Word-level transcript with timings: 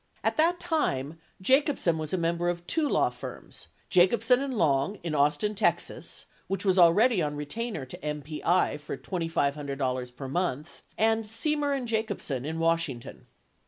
At 0.23 0.35
that 0.37 0.59
time, 0.59 1.19
Jacobsen 1.39 1.99
was 1.99 2.11
a 2.11 2.17
member 2.17 2.49
of 2.49 2.65
two 2.65 2.89
law 2.89 3.11
firms, 3.11 3.67
Jacobsen 3.87 4.39
and 4.39 4.55
Long 4.57 4.95
in 5.03 5.13
Austin, 5.13 5.53
Tex. 5.53 6.25
(which 6.47 6.65
was 6.65 6.79
already 6.79 7.21
on 7.21 7.35
retainer 7.35 7.85
to 7.85 7.97
MPI 7.99 8.79
for 8.79 8.97
$2,500 8.97 10.15
per 10.15 10.27
month), 10.27 10.81
and 10.97 11.23
Semer 11.23 11.77
and 11.77 11.87
Jacobsen 11.87 12.41
20 12.41 12.49
in 12.49 12.57
Washington. 12.59 13.27